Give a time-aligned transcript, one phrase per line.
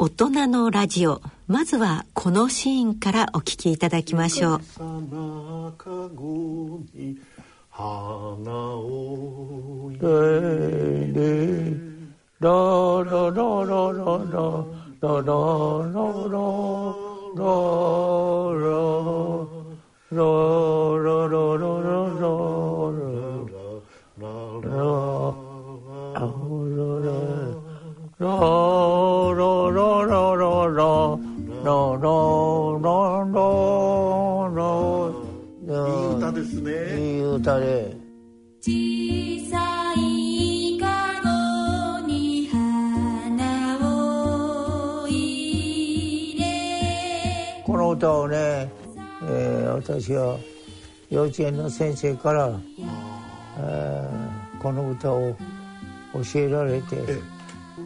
[0.00, 1.20] 大人のラジオ。
[1.48, 4.60] まずはこのシーンからお聞きいただきましょう。
[7.68, 7.84] 花
[8.76, 11.18] を入れ
[12.38, 12.48] ラ
[13.02, 14.46] ラララララ
[15.00, 15.42] ラララ
[19.88, 21.97] ラララララ
[37.38, 37.96] 歌で
[38.60, 50.36] 小さいかごに花を入れこの歌をね、えー、私は
[51.10, 52.58] 幼稚園の先生から、
[53.58, 55.36] えー、この歌を
[56.32, 57.37] 教えられて。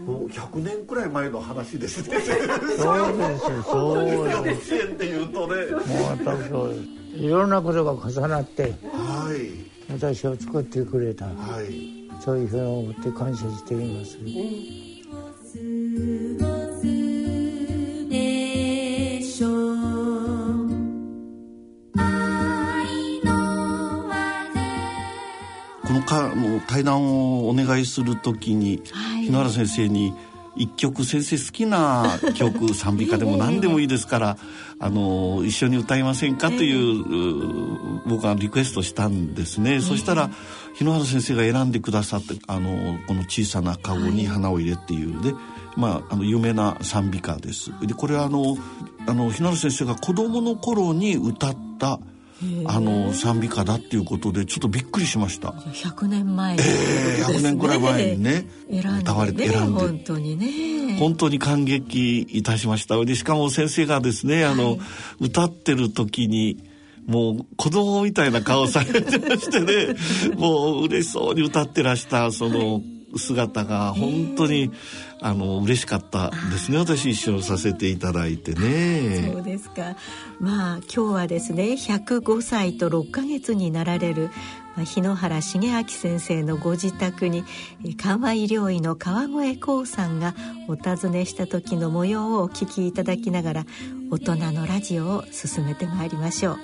[0.07, 2.21] もう100年くらい前の話ですね。
[2.21, 4.75] そうですそうです。
[4.75, 5.55] 幼稚園っていうとね。
[5.71, 5.83] もう
[6.17, 6.81] 全くそうです。
[7.25, 14.19] いろんなことが重なって、はい、私を作ってくれた、はい、そういうふうに思って感謝しています。
[25.85, 30.13] このかの対談をお願いするときに、はい、日野原先生に
[30.55, 34.37] 「一曲先生好きな曲賛美歌でも何でもいいですから
[34.79, 40.31] あの一緒に歌いませんかという僕はリクエストしたんですね、そしたら
[40.75, 45.35] 日野原先生が選んでくださってあのこの小さな籠に花を入れっていうで、
[45.77, 47.71] まあ、あの有名な賛美歌です。
[47.87, 48.57] でこれはあの
[49.07, 51.99] あの日野原先生が子供の頃に歌った
[52.67, 55.49] 「あの賛美歌だっていうことでちょっとびっくりしました。
[55.51, 56.57] 100年前。
[56.57, 58.47] の、ね、えー、100年くらい前にね。
[59.01, 60.97] 歌われて選んで本当にね。
[60.99, 63.03] 本当に感激いたしました。
[63.05, 64.79] でしかも先生がですねあの、はい、
[65.21, 66.63] 歌ってる時に
[67.07, 69.97] もう子供みたいな顔されてましてね。
[70.37, 74.73] もう嬉しそうに歌ってらしたその、はい姿が本当に、えー、
[75.21, 76.79] あの嬉しかったですね。
[76.79, 79.31] 私一緒させていただいてね。
[79.33, 79.97] そうですか。
[80.41, 84.31] まあ今日はですね105歳と6ヶ月になられる
[84.85, 87.45] 日野原重明先生のご自宅に
[87.97, 90.35] 緩和医療医の川越光さんが
[90.69, 93.67] お尋ねした時の模様をお聞きいただきながら
[94.11, 96.59] 大人のラジオを進めてまいりましょう。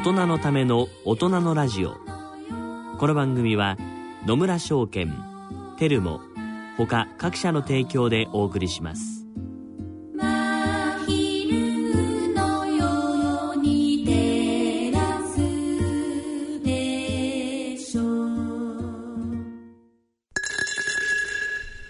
[0.00, 1.98] 大人のための大人のラジオ。
[2.96, 3.76] この番組は
[4.24, 5.14] 野村証券
[5.76, 6.22] テルモ
[6.78, 9.26] 他各社の提供でお送りします。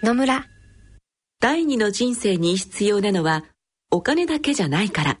[0.03, 0.43] 野村。
[1.39, 3.45] 第二の人生に必要なのは
[3.89, 5.20] お金だけじゃないから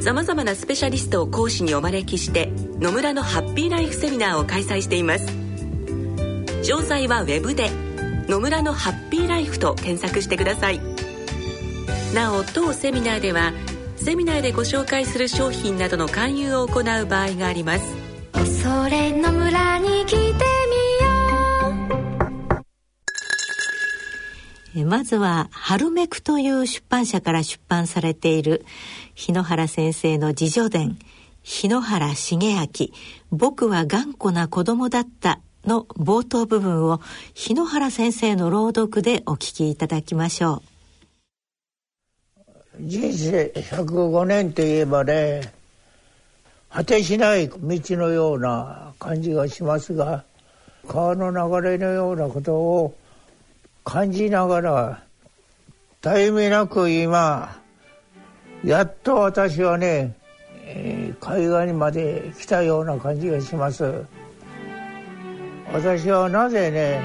[0.00, 5.26] さまざまなスペシャリストを講師にお招きして野村のハッピーライフセミナーを開催しています。
[6.62, 7.70] 詳細はウェブで
[8.28, 10.80] 「野村のハッピーライフ」と検索してください。
[12.14, 13.52] なお当セミナーでは
[13.96, 17.84] セミナーでご紹介する商品などの勧誘を行う場合があります。
[18.32, 20.47] 恐れの村に来て
[24.84, 28.64] まずは「春めく」という出版社から出版されている
[29.14, 30.98] 日野原先生の自叙伝
[31.42, 32.68] 日野原重明
[33.30, 37.00] 僕は頑固な子供だったの冒頭部分を
[37.34, 40.62] 日野原先生の朗読でお聞きいただきましょう。
[42.80, 45.52] 人生105年といえばね
[46.70, 50.24] 果てしない道のような感じがしますが
[50.86, 52.94] 川の流れのようなことを
[53.88, 55.02] 感じながら
[56.02, 57.58] 絶え間なく今
[58.62, 60.14] やっと私はね、
[60.66, 64.04] えー、海岸にまで来たような感じがします。
[65.72, 67.00] 私はなぜね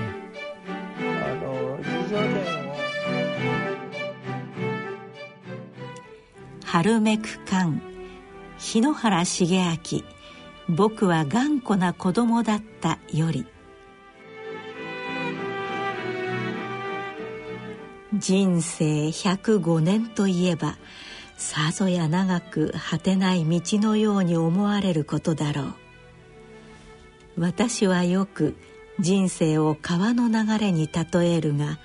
[1.00, 2.76] あの自叙伝を
[6.66, 7.82] 春めく間
[8.58, 9.78] 日野原重明
[10.68, 13.46] 僕は頑固な子供だったより
[18.24, 20.78] 人生105年といえば
[21.36, 25.74] さぞや長く果てない道のように思われることだろう。
[27.38, 28.56] 私はよく
[28.98, 31.80] 人生を川の流れに例えるが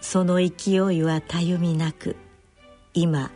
[0.00, 2.16] その勢いはたゆみなく
[2.94, 3.30] 今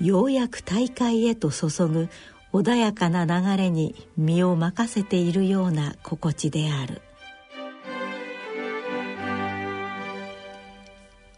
[0.00, 2.08] ようやく大海へと注ぐ
[2.54, 7.02] 穏やかな流れに身を任せているような心地である。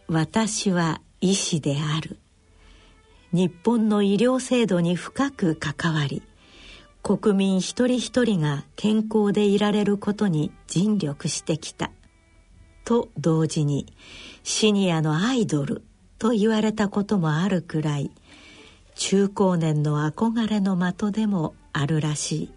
[0.09, 2.19] 私は医師である。
[3.33, 6.23] 日本の医療制度に深く関わり
[7.03, 11.91] 国民一人一人が健康でいられることに尽力してきた。
[12.85, 13.93] と同時に
[14.45, 15.83] シニアのアイドル
[16.19, 18.13] と言われたこともあるくらい
[18.95, 22.53] 中高年の憧れの的でもあるらしい。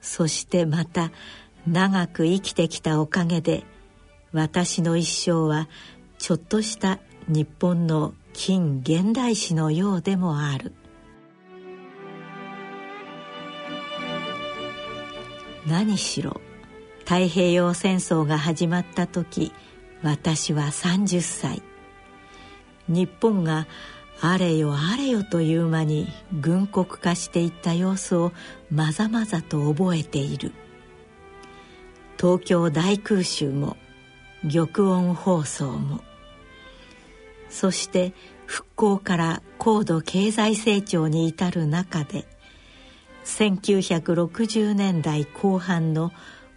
[0.00, 1.12] そしてまた
[1.66, 3.64] 長く生きてきたおかげで
[4.32, 5.68] 私の一生は
[6.18, 6.98] ちょっとした
[7.28, 10.72] 日本の近現代史のようでもある。
[15.66, 16.40] 何しろ
[17.00, 19.52] 太平洋戦争が始まった時
[20.02, 21.62] 私は30歳。
[22.88, 23.66] 日本が
[24.20, 28.32] あれよあれよという間に軍国化していった様子を
[28.70, 30.52] まざまざと覚えている。
[32.18, 33.76] 東京大空襲も
[34.44, 36.00] 玉音放送も。
[37.48, 38.12] そして
[38.46, 42.26] 復興から高度経済成長に至る中で
[43.24, 46.12] 1960年代後半の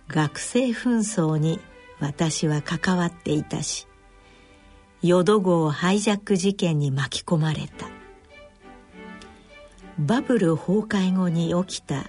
[0.08, 1.60] 学生紛争に
[2.00, 3.88] 私は関わっていたし
[5.02, 7.90] 淀号ハイジャック事件に巻き込まれた。
[9.98, 12.06] バブル崩壊後に起きた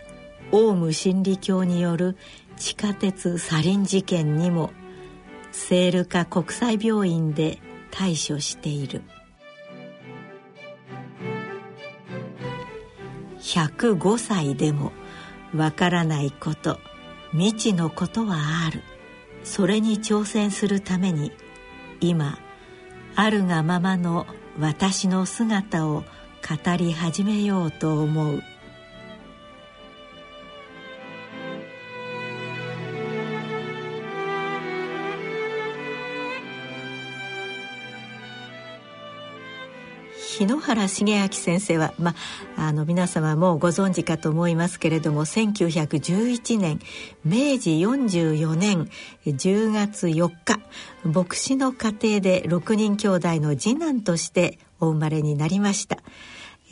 [0.51, 2.17] オウム真理教による
[2.57, 4.71] 地下鉄サリン事件にも
[5.53, 7.59] セールカ国際病院で
[7.91, 9.03] 対処している。
[13.41, 14.93] 105歳でも
[15.55, 16.79] わからないこと
[17.33, 18.83] 未知のことはある。
[19.45, 21.33] それに挑戦するために
[22.01, 22.39] 今
[23.15, 24.27] あるがままの
[24.59, 26.05] 私の姿を
[26.43, 28.43] 語り始めようと思う。
[40.43, 42.17] 日野原重明先生は、ま
[42.57, 46.81] あ、あの皆様もご存知かと思いますけれども1911年
[47.25, 48.89] 明治44年
[49.25, 50.59] 10月4日
[51.05, 55.99] 牧師の家庭で6人兄弟の次男としてお生まれになりました。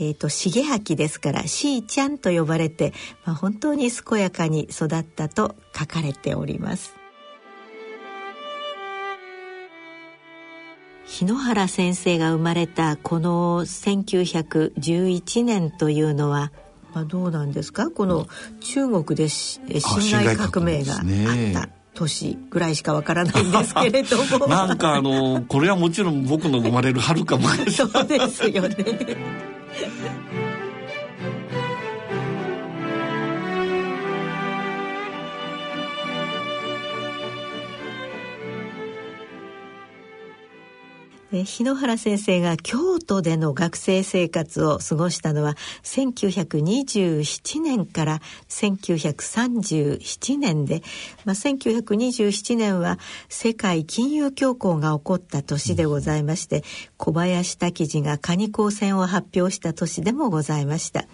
[0.00, 2.92] えーと、重明ですからしーちゃんと呼ばれて、
[3.24, 6.99] まあ、本当に健やかに育ったと書かれております
[11.10, 16.52] 日野原先生が生まれたこの1911年というのは、
[16.94, 17.90] まあ、どうなんですか？
[17.90, 18.28] この
[18.60, 19.60] 中国で辛
[20.24, 21.00] 亥革命があっ
[21.52, 24.46] た年ぐらいしかわからないんですけれども。
[24.48, 28.76] なんかあのこれはもちろん僕の生まれるはるか前そうですよね
[41.32, 50.82] 日野原先生が京都での学生生活を過ごしたのは1927年から1937年で、
[51.24, 56.64] まあ、1927年は世界金融恐慌が起こった年でございまして、
[56.96, 61.04] 小林滝次がカニ光線を発表した年でもございました。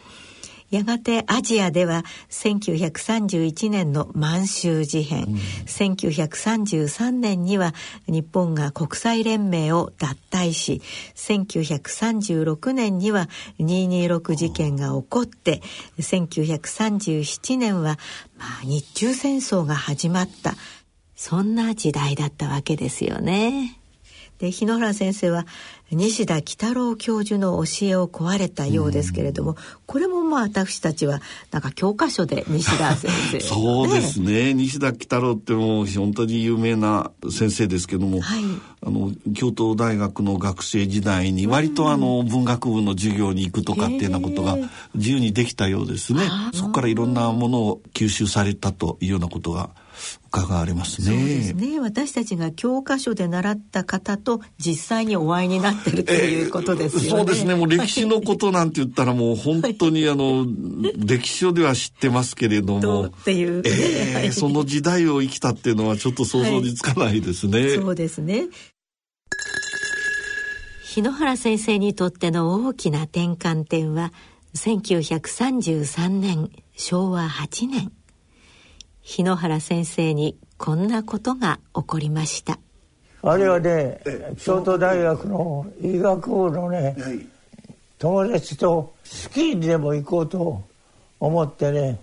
[0.70, 7.74] やがてアジアでは1931年の満州事変、うん、1933年には
[8.06, 10.82] 日本が国際連盟を脱退し
[11.14, 13.28] 1936年には
[13.60, 15.62] 226事件が起こって
[15.98, 17.98] 1937年は、
[18.38, 20.54] まあ、日中戦争が始まった。
[21.16, 23.78] そんな時代だったわけですよね。
[24.38, 25.46] で日野原先生は
[25.92, 31.20] 西田喜太郎教授の教えを壊れたようですけれども、これもまあ私たちは
[31.52, 34.52] なんか教科書で西田先生、ね、 そうですね。
[34.54, 38.42] 西田喜太郎ってもう本当に有名な先生ですけども、はい、
[38.84, 44.58] あの京都大学の学生時代に割とあの文学部の授業に行くとかっていうようなことが
[44.96, 46.22] 自由にできたようですね。
[46.52, 49.70] そこからいろんなものを吸収されたというようなことが
[50.28, 51.06] 伺われますね。
[51.06, 51.80] そうですね。
[51.80, 57.08] 私たちが教科書で習った方と実際にお会いになってるということですよね。
[57.08, 57.54] えー、そうですね。
[57.54, 60.46] もう歴史のことなんて言ったらもう本当にあの、
[60.96, 63.06] 歴史書では知ってますけれども。
[63.06, 67.60] っていう、えー、その時代を生きたっていうのはちょっと想像につかないですね。
[67.60, 68.48] はい、そうですね。
[70.96, 74.14] 日野原先生にとっての大きな転換点は
[74.54, 77.92] 1933年昭和8年
[79.06, 82.58] 日野原先生にこんなことが起こりました。
[83.22, 84.00] あれはね
[84.36, 87.24] 京都大学の医学部のね、はい、
[88.00, 90.60] 友達とスキーにでも行こうと
[91.20, 92.00] 思ってね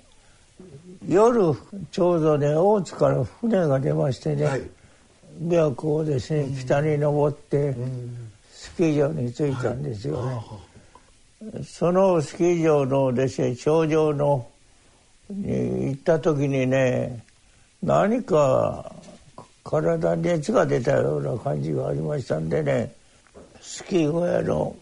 [1.05, 1.53] 夜
[1.91, 7.75] ちょうどね大津から船が出ましてね、はい、琵琶湖をですね北に登って、
[8.49, 14.47] スキー場に着いたんですよね、はい、そのスキー場のですね頂上の
[15.29, 17.23] に行った時にね
[17.81, 18.93] 何か
[19.63, 22.93] 体に熱が出たような感じがありましたんでね
[23.61, 24.75] スキー小屋の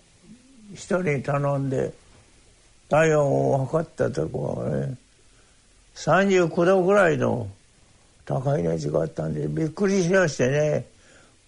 [0.75, 1.93] 人に頼んで
[2.89, 4.97] 体温を測ったところね
[5.95, 7.47] 39度ぐらいの
[8.25, 10.91] 高い熱があったんでびっくりしましてね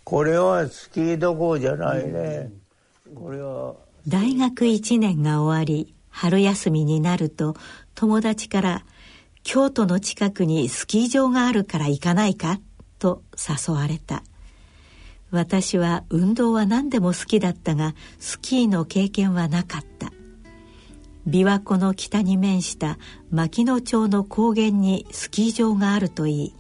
[0.04, 2.52] これはスキーどころじゃないね、
[3.16, 3.74] これは。
[4.08, 7.56] 大学1年が終わり春休みになると
[7.96, 8.86] 友達から
[9.44, 12.60] 京都の近くにスキー場があるから行かないか？
[13.00, 14.24] と誘われた。
[15.32, 20.12] 私は運動は何でも好きだったがスキーの経験はなかった。
[21.28, 22.98] 琵琶湖の北に面した
[23.32, 26.56] 牧野町の高原にスキー場があるといい。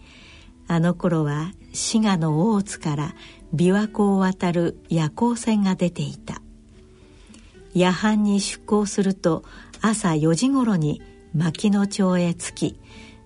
[0.68, 3.16] あの頃は滋賀の大津から
[3.54, 6.42] 琵琶湖を渡る夜行船が出ていた。
[7.74, 9.44] 夜半に出港すると
[9.82, 11.02] 朝4時ごろに
[11.34, 12.80] 牧野町へ着き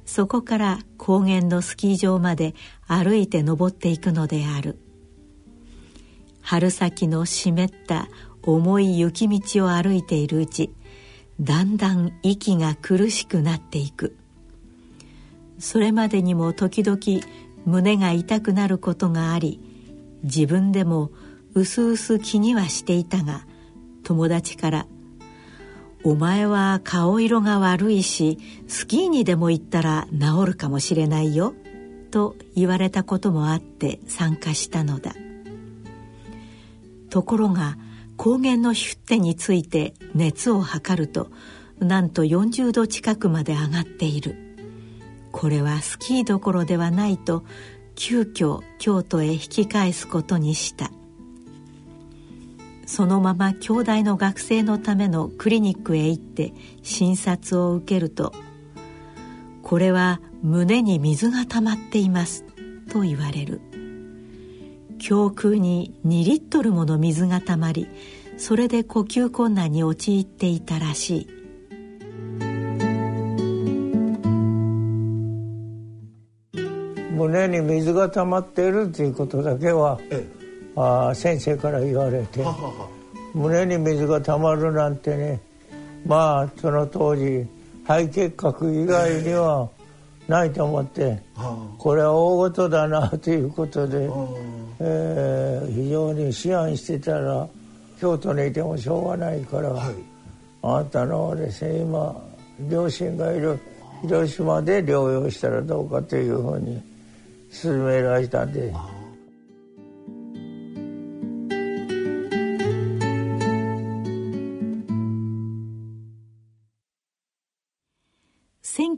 [0.06, 2.56] そこから高原のスキー場まで
[2.88, 4.80] 歩いて登っていくのである。
[6.42, 8.08] 春先の湿った
[8.42, 10.72] 重い雪道を歩いているうち
[11.42, 14.16] だんだん息が苦しくなっていく。
[15.60, 17.00] それまでにも時々
[17.66, 19.60] 胸が痛くなることがあり
[20.24, 21.12] 自分でも
[21.54, 23.46] うすうす気にはしていたが
[24.04, 24.88] 友達から
[26.08, 28.38] お前は顔色が悪いし
[28.70, 31.54] スキーにでも行ったら治るかもしれないよ」
[32.12, 35.14] と言われたこともあって参加したのだ。
[37.10, 37.78] ところが
[38.16, 41.30] 高原の出手について熱を測ると
[41.78, 44.56] なんと40度近くまで上がっている。
[45.34, 47.44] これはスキーどころではないと
[47.96, 50.90] 急遽京都へ引き返すことにした。
[52.88, 58.32] そのまま兄弟の学生のためのクリニックへ行って診察を受けると
[59.62, 62.46] 「これは胸に水が溜まっています」
[62.90, 63.62] と言われる。
[65.00, 67.88] 胸腔に2リットルもの水が溜まり
[68.38, 71.28] それで呼吸困難に陥っていたらしい。
[77.12, 80.37] 胸に水が溜まっているということだけは、ええ
[80.78, 82.46] あ先生から言われて
[83.34, 85.42] 胸に水がたまるなんてね
[86.06, 87.48] まあその当時
[87.84, 89.70] 肺結核以外には
[90.28, 91.22] ないと思って、
[91.78, 94.10] これは大事だなということで、
[94.82, 97.48] えー、非常に思案してたら
[98.00, 99.96] 京都にいてもしょうがないから、はい、
[100.64, 102.22] あなたのですね今
[102.70, 103.58] 両親がいる
[104.02, 106.82] 広島で療養したらどうかというふうに
[107.50, 108.74] 勧められたんで。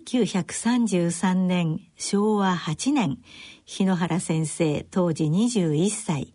[0.10, 3.20] 1933年昭和8年
[3.64, 6.34] 日野原先生当時21歳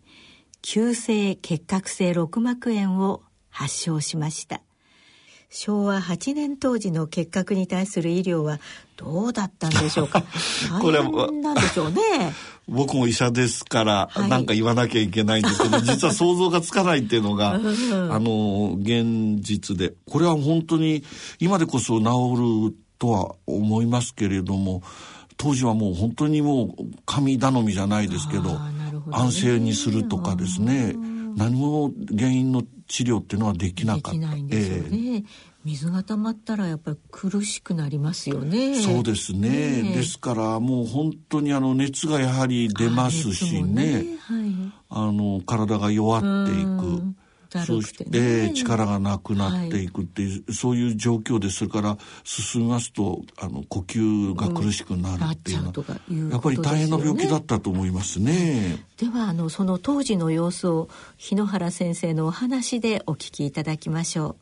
[0.61, 4.61] 急性結核性肋膜炎を発症しました。
[5.49, 8.59] 昭和8年当時の結核に対する医療は
[8.95, 10.23] どうだったんでしょうか？
[10.81, 12.01] これはなんでしょうね。
[12.67, 19.93] 僕も医者ですから何か言わなきゃいけないんですけど、はい、実は想像がつかないっていうのが、あの現実で。
[20.09, 21.03] これは本当に
[21.39, 24.81] 今でこそ治るとは思いますけれども
[25.37, 26.69] 当時はもう本当にもう
[27.05, 28.59] 神頼みじゃないですけど、ね、
[29.11, 30.95] 安静にするとかですね
[31.35, 34.11] 何も原因の治療っていうのはできなかった。
[34.11, 34.89] できないんですよね。
[34.91, 35.25] えー
[35.65, 38.79] 水が溜まったらやっぱり苦しくなりますよね。
[38.79, 39.81] そうですね。
[39.81, 44.03] ねですからもう本当にあの熱がやはり出ますしね。
[44.03, 44.53] ねはい、
[44.89, 47.15] あの体が弱っていく。
[47.63, 58.83] そして、力がなくなっていくっていう、はい、そういう状況でするから進みますとあの呼吸が苦しくなるっていうのは、うん、やっぱり大変な病気だったと思いますね。
[58.97, 64.35] ではあのその当時の様子を日野原先生のお話でお聞きいただきましょ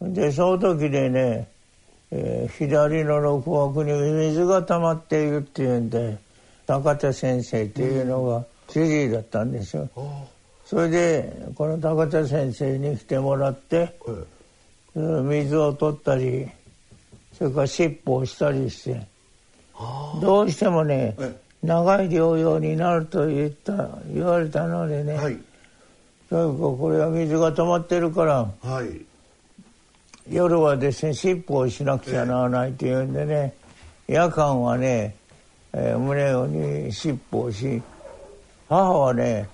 [0.00, 0.12] う。
[0.12, 1.48] でその時でね、
[2.10, 3.92] えー、左の肋膜に
[4.28, 6.18] 水が溜まっているっていうんで
[6.66, 9.88] 高田先生っていうのが主治医だったんですよ。
[9.96, 10.33] うん
[10.74, 13.96] それでこの高田先生に来てもらって、
[14.92, 16.48] 水を取ったり
[17.32, 19.06] それから尻尾をしたりして
[20.20, 21.16] どうしてもね
[21.62, 25.38] 長い療養になると言った言われたのでね、はい、
[26.28, 29.00] これは水が溜まってるから、はい、
[30.28, 33.54] 夜はですね尻尾をしなくちゃならないっていうんでね、
[34.08, 35.14] 夜間はね、
[35.72, 37.80] えー、胸に尻尾をし
[38.68, 39.53] 母はね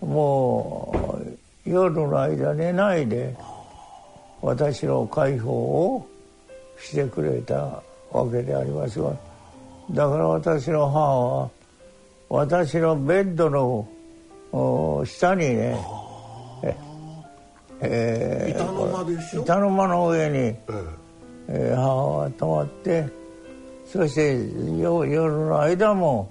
[0.00, 1.18] も
[1.66, 3.36] う夜の間寝ないで
[4.42, 6.06] 私の解放を
[6.78, 9.10] してくれたわけでありますが
[9.90, 11.50] だから私の母は
[12.28, 13.86] 私のベッドの
[15.04, 15.76] 下にね
[17.82, 19.40] えー、板の間でしょ？
[19.42, 20.56] 板の間の上に、え
[21.48, 21.72] え。
[21.72, 23.08] ー、母は泊まって
[23.86, 24.36] そして
[24.78, 26.30] 夜の間も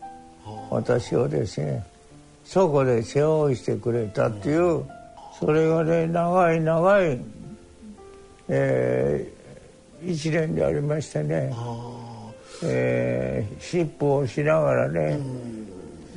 [0.69, 1.83] 私をですね
[2.49, 4.83] そこで世話をしてくれたっていう
[5.39, 7.21] それがね長い長い、
[8.47, 11.53] えー、一年でありましてね、
[12.63, 15.19] えー、尻尾をしながらね、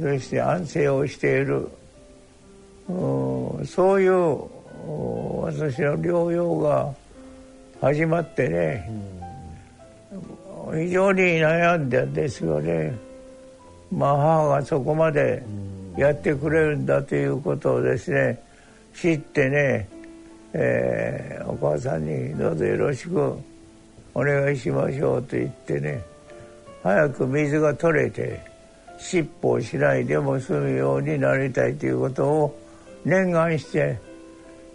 [0.01, 1.69] そして安静をしている、
[2.89, 4.49] うそういう
[5.43, 6.95] 私の療養が
[7.79, 8.91] 始まってね、
[10.73, 12.97] 非常に悩んでんですよね。
[13.93, 15.43] まあ母がそこまで、
[15.97, 18.43] やってくれるんだということをですね
[18.95, 19.89] 知ってね、
[20.53, 23.37] えー、お母さんにどうぞよろしく
[24.15, 26.03] お願いしましょうと言ってね
[26.83, 28.41] 早く水が取れて
[28.99, 32.59] 尻尾をしないでも済むようになりたいということを
[33.05, 33.99] 念願して、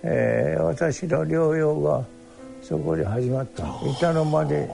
[0.03, 2.03] えー、私の療養が
[2.61, 3.63] そこで始まった。
[3.85, 4.69] 板の間で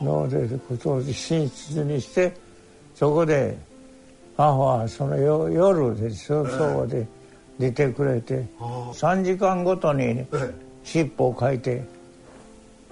[0.00, 2.32] のでことを寝室にして
[2.94, 3.56] そこで
[4.36, 7.06] 母はその夜でそこで
[7.58, 10.26] 出てくれて、3時間ごとに、ね、
[10.84, 11.84] 尻尾を書いて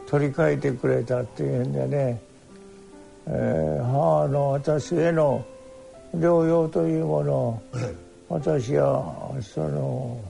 [0.07, 2.21] 取り替えてくれたっていうんでね、
[3.27, 5.45] えー、母の私への
[6.15, 7.63] 療養というものを、
[8.29, 10.21] 私はその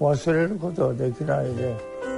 [0.00, 2.15] 忘れることはできないで。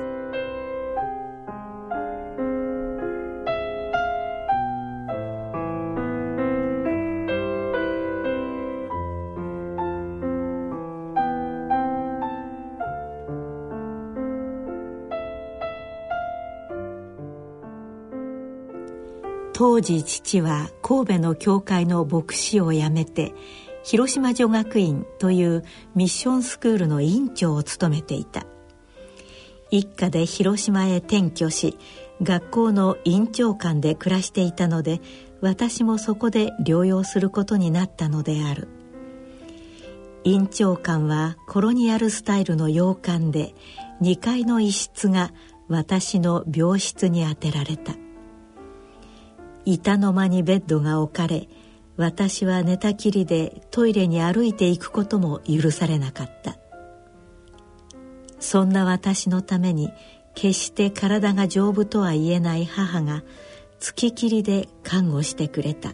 [19.59, 23.35] 当時父は神戸の教会の牧師を辞めて
[23.83, 25.65] 広島女学院という
[25.97, 28.47] ミッションスクールの院長を務めていた。
[29.73, 31.77] 一家で広島へ転居し
[32.23, 35.01] 学校の院長官で暮らしていたので
[35.41, 38.69] 私もそこで療養することになったのである。
[40.23, 43.57] 院長官はコロニアルスタイルの洋館で
[44.03, 45.33] 2階の一室が
[45.67, 47.97] 私の病室に充てられた。
[49.71, 51.47] 板の間にベッドが置かれ
[51.99, 56.57] 私は寝たきりでトイレに歩いていくことも許されなかった。
[58.39, 59.91] そんな私のために
[60.35, 63.25] 決して体が丈夫とは言えない母が
[63.81, 65.93] 付ききりで看護してくれた。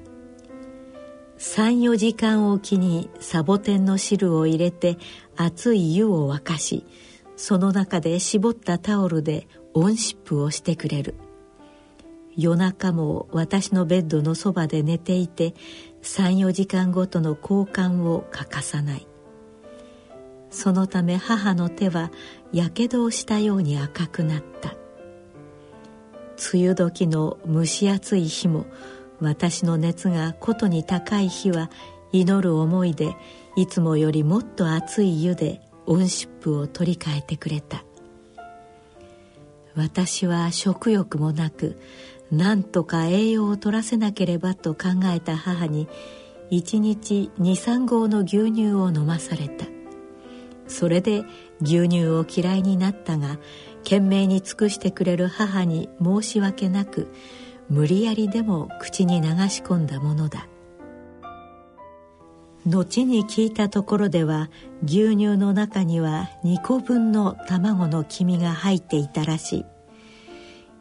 [1.38, 4.98] 34時間おきにサボテンの汁を入れて
[5.36, 6.86] 熱い湯を沸かし
[7.36, 11.16] その中で絞ったタオルで温湿布をしてくれる。
[12.36, 15.54] 夜中も私のベッドのそばで寝ていて
[16.02, 19.06] 34時間ごとの交換を欠かさない。
[20.50, 22.12] そのため母の手は
[22.52, 24.74] やけどをしたように赤くなった。
[26.52, 28.66] 梅雨時の蒸し暑い日も
[29.20, 31.70] 私の熱がことに高い日は
[32.12, 33.16] 祈る思いで
[33.56, 37.84] いつもよりもっと熱い湯で温湿布を取り替えてくれた。
[39.74, 41.80] 私は食欲もなく
[42.30, 45.88] 何とか栄養を取らせなければと考えた母に
[46.50, 49.66] 一日23合の牛乳を飲まされた。
[50.66, 51.24] それで
[51.60, 53.38] 牛乳を嫌いになったが
[53.84, 57.12] 懸命に尽くしてくれる母に申し訳なく
[57.68, 60.48] 無理やりでも口に流し込んだものだ。
[62.66, 64.48] 後に聞いたところでは
[64.82, 69.64] 牛乳の中には2個分の卵の黄身が入っていたらしい。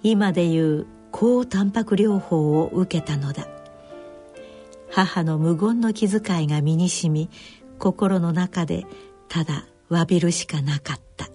[0.01, 3.47] 今でいう高タンパク療法を受けたのだ。
[4.89, 7.29] 母の無言の気遣いが身にしみ
[7.79, 8.85] 心の中で
[9.29, 11.29] ただ詫びるしかなかった。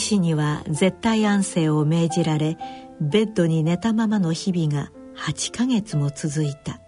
[0.00, 2.58] 師には絶対安静を命じられ
[3.00, 6.80] ベッドに寝たままの日々が8ヶ月も続いた。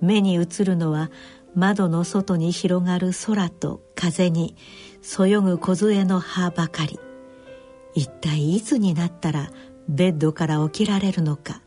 [0.00, 1.10] 目に映るのは
[1.54, 4.56] 窓の外に広がる空と風に
[5.02, 6.98] そよぐ梢の葉ばかり。
[7.94, 9.50] 一体いつになったら
[9.88, 11.60] ベッドから起きられるのか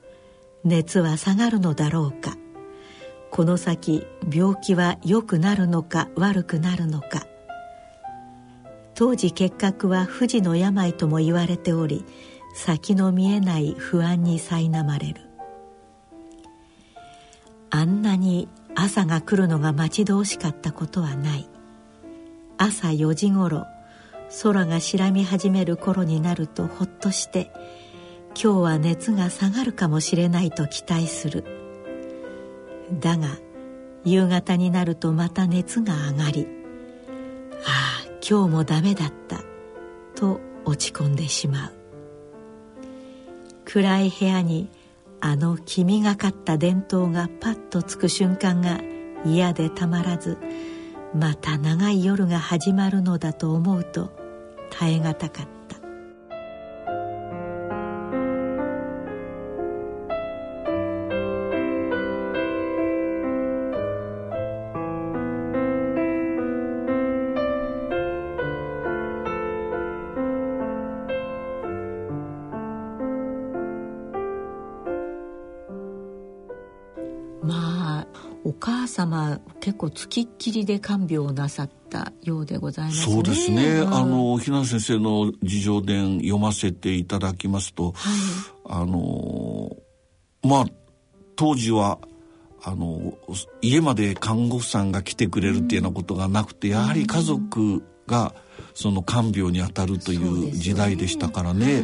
[0.64, 2.38] 熱は下がるのだろうか
[3.30, 7.28] この先病気は良くなるのか悪くなるのか
[8.96, 12.06] 当時結核は不治の病とも言われており
[12.56, 15.22] 先の見えない不安に苛まれる。
[17.70, 21.50] あんなに朝が来るのが待ち遠しかったことはない。
[22.58, 23.66] 朝4時ごろ
[24.42, 27.52] 空が白み始める頃になるとほっとして
[28.42, 31.44] 今日は熱が下がるかもしれないと期待する。
[33.02, 33.28] だが
[34.06, 36.55] 夕方になるとまた熱が上がり
[38.28, 39.42] 今日もダメだった
[40.16, 41.74] と落ち込んでしまう。
[43.66, 44.72] 暗い部屋に
[45.22, 48.80] あの黄みがかった電灯がパッとつく瞬間が
[49.26, 50.40] 嫌でたまらず
[51.14, 54.12] また長い夜が始まるのだと思うと
[54.72, 55.55] 耐え難かった。
[79.36, 83.14] 様結構つきっきりで看病をなさったようでございますね。
[83.14, 83.80] そうですね。
[83.80, 87.94] あの日南先生の自叙伝読ませていただきますと、はい、
[88.66, 89.76] あの
[90.44, 90.66] まあ
[91.36, 92.00] 当時は
[92.64, 93.14] あの
[93.62, 98.34] 家まで看護婦さんが来てくれるっていうようなことがなくて、やはり家族が
[98.74, 101.80] その看病に当たるという時代でしたからね、ねは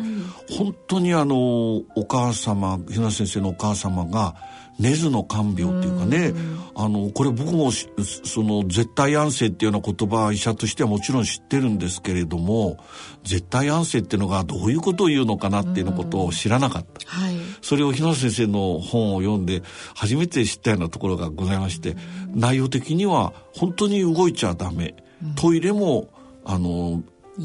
[0.49, 4.35] い、本当にあのお母様日南先生のお母様が
[4.81, 6.33] 根津の看病っていうかね、
[6.75, 12.77] あのこれ僕もその絶対安静っていうような言葉は医者としてはもちろん知ってるんですけれども
[13.23, 19.61] 絶対安静っていうのがどういうことを言うのかなっていうのことを知らなかった、はい、それを日野先生の本を読んで
[19.95, 21.95] 初めて知ったようなところがございまして
[22.33, 24.95] 内容的には本当に動いちゃダメ、
[25.35, 26.09] トイレも
[26.43, 27.03] あの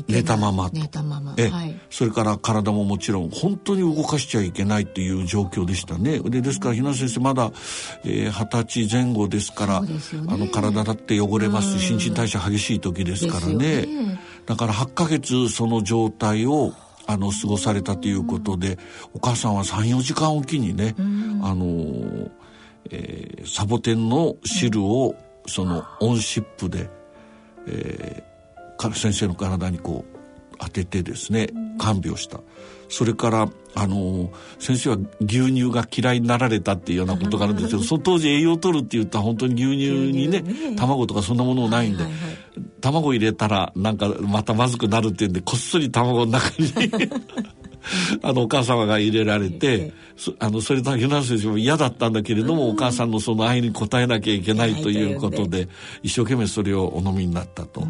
[0.08, 6.18] 寝たまま寝たまま、はい、それから体ももちろん本当に動かしちゃいけないっていう状況でしたね。
[6.20, 7.52] でですから日野先生まだ
[8.04, 9.88] 二十、えー、歳前後ですから、ね、
[10.28, 16.72] あの体だって汚れますし、新陳代謝激しい時ですからね、ね、だから8ヶ月その状態を
[17.06, 18.78] あの過ごされたということで、
[19.14, 20.96] お母さんは34時間おきにね、
[21.42, 22.28] あの、
[22.90, 25.14] えー、サボテンの汁を
[25.46, 26.90] そのオンシップで、
[27.68, 28.35] えー
[28.94, 30.16] 先生の体にこう
[30.58, 32.40] 当ててですね看病した。
[32.88, 40.42] それからあの先生は牛乳が嫌いになられたっていうようなことがあるんですけど その当時栄養を取るって言ったら本当に牛乳にね
[40.76, 42.04] 卵とかそんなものないんで、
[42.80, 46.72] 卵入れたらなんかまたまずくなるっていうんでこっそり卵の中に
[48.22, 49.92] あのお母様が入れられて、
[50.38, 55.68] あのそれだけなん先生も嫌だったんだけれども、お母さんのその愛に応えなきゃいけないということで、
[56.02, 57.82] 一生懸命それをお飲みになったと。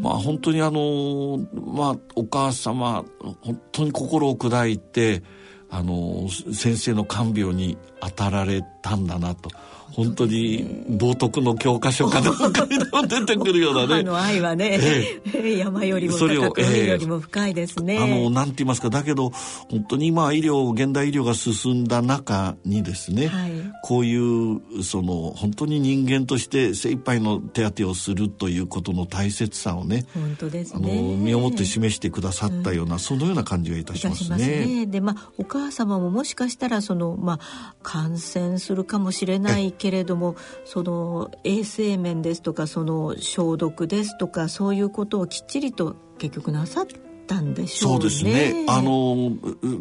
[0.00, 3.04] まあ本当にあの、まあお母様、
[3.42, 5.22] 本当に心を砕いて、
[5.70, 9.50] あの、先生の看病に当たられたんだなと。
[9.96, 14.02] 本当に道徳の教科書かなんかに出てくるようなね。
[14.02, 17.98] の愛はね、ええ、山よりも高く海よりも深いですね。
[17.98, 19.30] あの、なんて言いますか、だけど、
[19.70, 30.92] 本当に今医療、現代医療が進んだ中にですね、はい、こういう、その、本当に人間として精一杯の手当てをするということの大切さをね、本当ですね。
[30.92, 34.38] あの、身をもって示してくださったような、うん、そのような感じがいたしますね。
[34.38, 46.86] すねで、まあ、お母様ももしかしたら、その、まあ、感染するかもしれないけけれどもその衛生面ですとかその消毒ですとかそういうことをきっちりと結局なさっ
[47.28, 48.00] たんでしょうね。
[48.00, 48.66] そうですね。
[48.68, 49.30] あの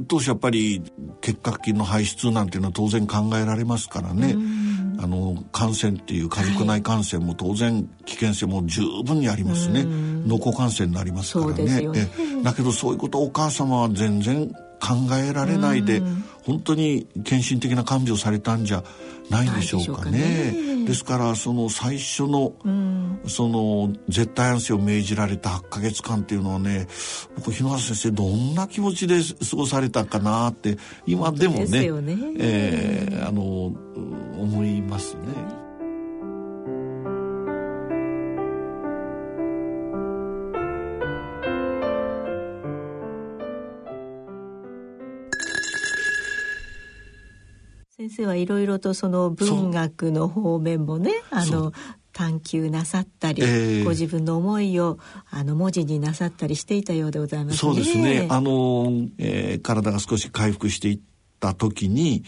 [0.08, 0.84] 当初やっぱり
[1.22, 4.36] 結核菌の排出なんていうのは当然考えられますからね。
[5.00, 9.86] あの感染っていう家族内感染も当然危険性も十分にありますね。
[10.28, 11.82] 濃厚感染になりますからね。
[11.88, 12.10] ね
[12.44, 16.02] だけどそういうことお母様は全然考えられないで、
[16.44, 18.84] 本当に献身的な看病されたんじゃ
[19.30, 20.86] ないでしょうかね。
[20.86, 22.54] ですからその最初の、
[23.28, 26.88] その絶対安静を命じられた8ヶ月間っていうのはね
[27.36, 33.74] 僕日野原先生どんな気持ちで過ごされたかなって今でもねね、えー、あの
[34.38, 35.65] 思いますね。
[48.06, 51.74] 先生はいろいろとその文学の方面もねあの
[52.14, 55.00] 探求なさったり、えー、ご自分の思いを
[55.32, 57.58] あの文字になさったりしていたようでございますね。
[57.58, 58.28] そうですね。
[58.30, 61.00] あの、えー、体が少し回復していっ
[61.40, 62.24] た時に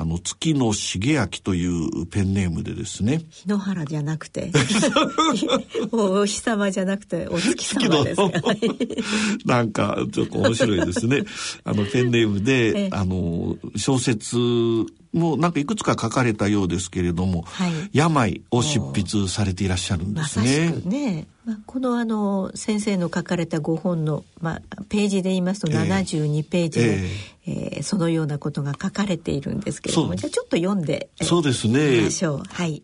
[0.00, 3.22] あの月野茂明というペンネームでですね。
[3.30, 4.52] 日野原じゃなくて。
[5.90, 8.30] お日様じゃなくてお月様ですか。
[9.44, 11.24] なんかちょっと面白いですね。
[11.64, 14.36] あのペンネームで、あの小説
[15.12, 20.74] もなんかいくつか書かれたようですけれども、はい、病を執筆されていらっしゃるんですね。
[20.84, 26.98] まねまあ、このあの先生の書かれたご本の、まあ、ページで言いますと72ページで、
[27.46, 32.02] えー、えー、そのようなことが書かれているんですけれどもじゃあちょっと読んでそうですね。
[32.02, 32.42] ましょう。
[32.46, 32.82] はい。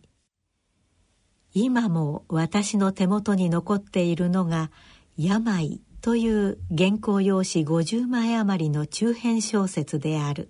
[1.53, 4.71] 今も私の手元に残っているのが
[5.19, 10.49] 「病」という原稿用紙50枚余りの中編小説である。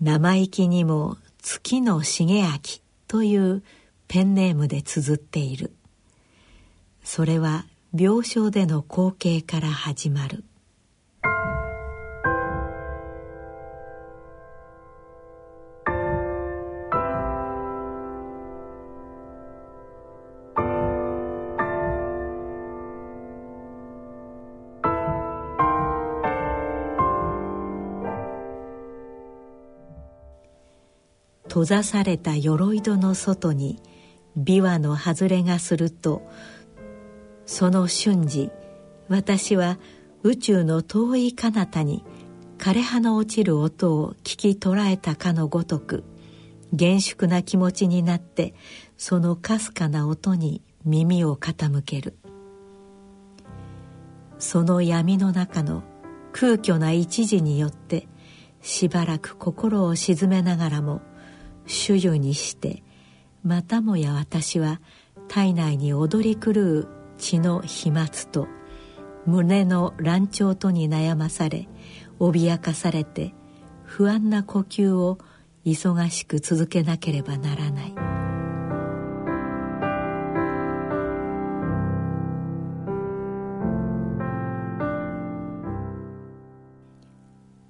[0.00, 2.42] 生意気にも月の重明
[3.06, 3.62] という
[4.08, 5.72] ペンネームで綴っている
[7.12, 10.44] それは病床での光景から始まる。
[31.48, 33.82] 閉ざされた鎧戸の外に
[34.38, 36.22] 琵琶の外れがすると
[37.50, 38.48] その瞬時
[39.08, 39.80] 私は
[40.22, 42.04] 宇宙の遠い彼方に
[42.58, 46.04] 枯葉の落ちる音を聞き捉えたかのごとく
[46.72, 48.54] 厳粛な気持ちになって
[48.96, 52.16] そのかすかな音に耳を傾ける。
[54.38, 55.82] その闇の中の
[56.32, 58.06] 空虚な一時によって
[58.62, 61.00] しばらく心を静めながらも
[61.66, 62.84] 主湯にして
[63.42, 64.80] またもや私は
[65.26, 68.48] 体内に踊り狂う血の飛沫と
[69.26, 71.68] 胸の乱調とに悩まされ
[72.18, 73.34] 脅かされて
[73.84, 75.18] 不安な呼吸を
[75.64, 77.94] 忙しく続けなければならない。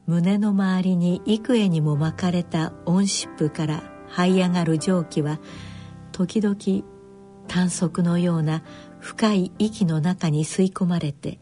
[0.06, 5.38] 胸の周りに幾重にも巻かれた温湿布から這い上がる蒸気は
[6.12, 6.56] 時々
[7.46, 8.62] 短足のような
[9.00, 11.38] 深い息の中に吸い込まれて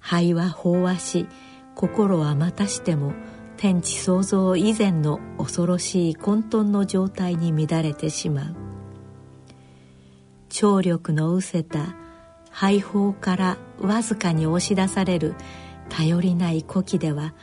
[0.00, 1.26] 肺は飽和し
[1.74, 3.12] 心はまたしても
[3.56, 8.54] 天地創造以前の恐ろしい混沌の状態に乱れてしまう。
[10.48, 11.94] 張力の失せた
[12.50, 15.34] 肺胞からわずかに押し出される
[15.88, 17.34] 頼りない呼気では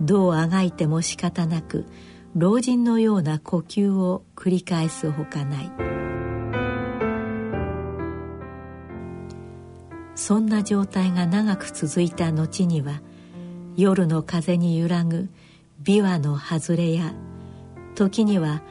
[0.00, 1.86] どうあがいても仕方なく
[2.34, 5.70] 老人のような呼吸を繰り返すほかない。
[10.14, 13.00] そんな状態が長く続いた後には
[13.76, 15.30] 夜の風に揺らぐ
[15.82, 17.14] 琵琶の外れや
[17.94, 18.62] 時には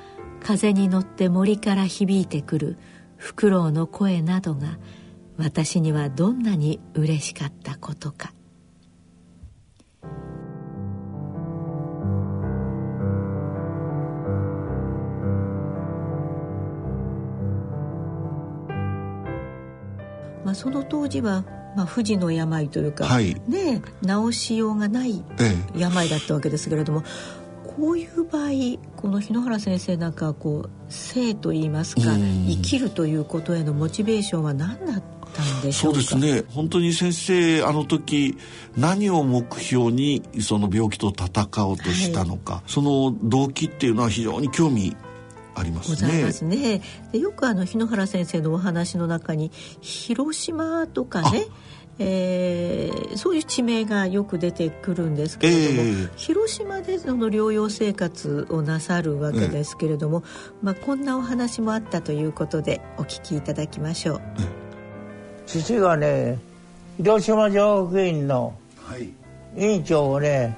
[0.43, 2.77] 風に乗って森から響いてくる
[3.17, 4.80] フクロウの声などが
[5.38, 8.34] 私にはどんなに嬉しかったことか。
[20.51, 21.45] まあ、その当時は、
[21.77, 25.23] まあ、不治の病というか、はい、ね治しようがない
[25.77, 28.49] 病だったわけですけれども、ええ、こういう場合
[28.97, 36.43] この日野原先生なんかこう生といいますか生きるということへのモチベーションは何だったんでしょうそうですね。
[36.49, 38.37] 本当に先生あの時
[38.75, 44.97] 何を目標にその病気と戦おうとしたのか、はい、その動機っていうのは非常に興味
[45.55, 45.95] ありますね。
[45.95, 46.81] ございますね。
[47.11, 51.45] でよくあの日野原先生のお話の中に広島とかね。
[52.03, 64.21] えー、そういう地名がよく出てくるんですけれども、えー、広島でその療養生活をなさるわけですけれども、えー、まあ、こんなお話もあったということでお聞きいただきましょう。
[65.45, 66.39] 父がね
[66.97, 68.55] 広島女学院の
[69.55, 70.57] 委員長をね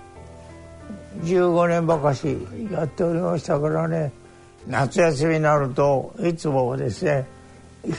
[1.23, 2.37] 15年ばかし
[2.71, 4.11] やっておりましたからね
[4.67, 7.25] 夏休みになるといつもですね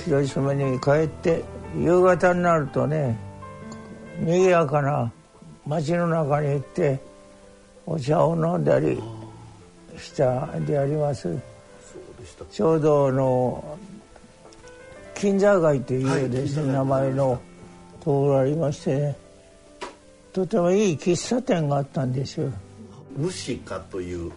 [0.05, 1.45] 広島に帰って
[1.79, 3.19] 夕方になるとね
[4.21, 5.13] 賑やかな
[5.67, 7.01] 街の中に行って
[7.87, 8.99] お茶を飲んだり
[9.99, 11.39] したであります。
[12.51, 13.79] ちょうどの
[15.15, 17.41] 金座街というですね、はい、名前の
[18.03, 19.17] 通がありましてね
[20.33, 22.51] とてもいい喫茶店があったんですよ。
[23.17, 24.33] ムシカという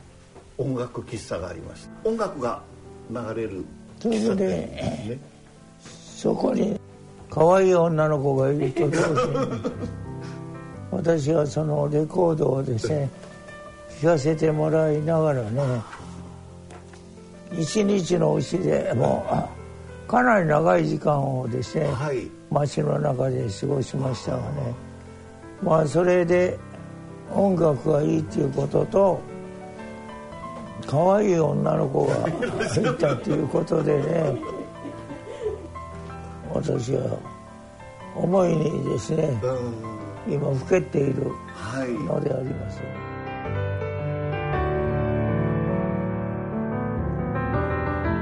[0.57, 2.61] 音楽喫茶がありました音楽が
[3.09, 3.65] 流れる
[3.99, 5.19] 喫茶店ですね。
[6.17, 6.79] そこに
[7.29, 8.83] 可愛い女の子がいると
[10.95, 13.09] 私はそのレコードをですね
[14.01, 15.61] 聴かせてもらいながらね
[17.57, 19.25] 一日のうちでも
[20.07, 24.43] うかなり長い時間をですね、はい、街の中で過ごしましたがね。
[25.61, 26.57] まあそれで
[27.33, 29.19] 音楽がいいっていうことと
[30.87, 34.41] 可愛い女の子がいたということでね
[36.53, 37.19] 私は
[38.15, 39.37] 思いにですね、
[40.27, 41.31] 今老けている
[42.05, 42.81] のであります。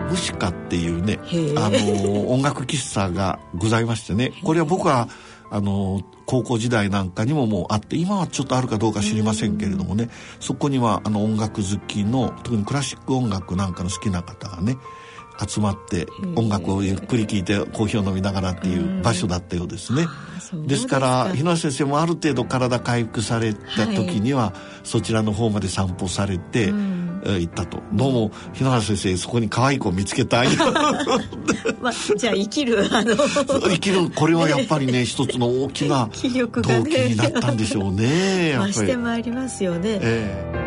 [0.10, 1.19] ムシカっていうね
[1.58, 5.10] あの音楽喫茶がございましてねこれは僕は
[5.52, 14.78] あの高校時代なんかにももうあって今はちょっとあるかどうか知りませんけれどもねそこにはあの音楽好きの特にクラシック音楽なんかの好きな方がね
[15.38, 20.08] 集まって音楽をゆっくり聴いてコーヒーを飲みながらっていう場所だったようですね。
[20.66, 21.00] ですか。
[21.00, 24.54] ら日野先生もある程度体回復された時には、
[24.84, 26.72] そちらの方まで散歩されて、
[27.26, 27.82] 行ったと。
[27.94, 30.48] どうも日野原先生そこに可愛い子を見つけたい。
[31.82, 33.16] まあ、じゃあ生きるあの。
[33.16, 40.00] 生きるこれはやっぱりね 一つの大きな動機になったんでしょうね増してまいりますよね。
[40.02, 40.64] えー